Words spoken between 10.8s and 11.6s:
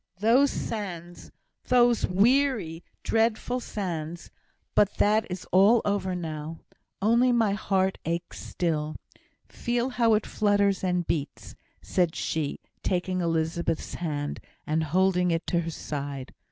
and beats,"